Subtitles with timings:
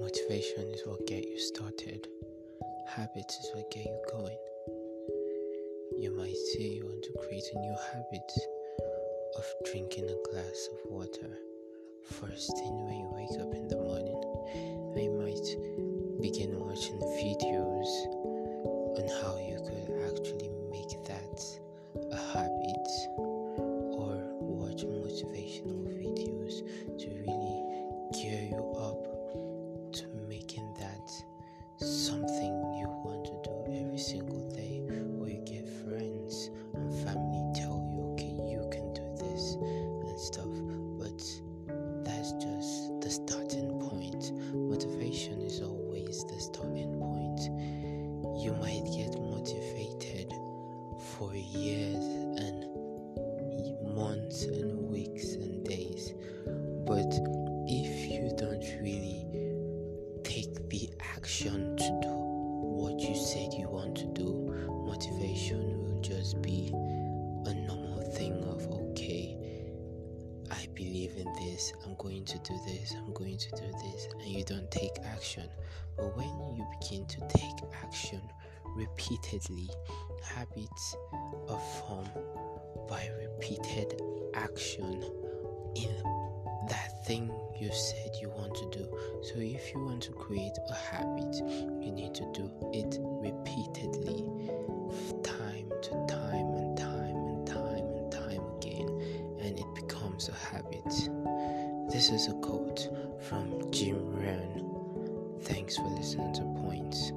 [0.00, 2.08] Motivation is what get you started.
[2.88, 4.38] Habits is what get you going.
[5.98, 8.32] You might say you want to create a new habit
[9.36, 11.30] of drinking a glass of water
[12.04, 13.63] first thing when you wake up in
[41.04, 41.20] but
[42.04, 44.32] that's just the starting point.
[44.54, 47.40] Motivation is always the starting point.
[48.42, 50.32] You might get motivated
[51.12, 52.04] for years
[52.40, 52.64] and
[53.94, 56.14] months and weeks and days
[56.86, 57.12] but
[57.66, 59.26] if you don't really
[60.22, 64.52] take the action to do what you said you want to do,
[64.86, 66.70] motivation will just be
[70.74, 74.44] believe in this, I'm going to do this, I'm going to do this, and you
[74.44, 75.48] don't take action.
[75.96, 78.20] But when you begin to take action
[78.74, 79.70] repeatedly,
[80.22, 80.96] habits
[81.48, 82.10] are formed
[82.88, 84.00] by repeated
[84.34, 85.04] action
[85.76, 86.02] in
[86.68, 88.88] that thing you said you want to do.
[89.22, 91.36] So, if you want to create a habit,
[91.80, 94.24] you need to do it repeatedly,
[95.22, 98.88] time to time and time and time and time again,
[99.40, 100.53] and it becomes a habit.
[101.94, 102.88] This is a quote
[103.20, 105.38] from Jim Rohn.
[105.42, 107.12] Thanks for listening to Points.